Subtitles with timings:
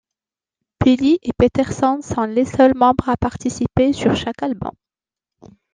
[0.83, 4.71] Billy et Peterson sont les seuls membres à participer sur chaque album.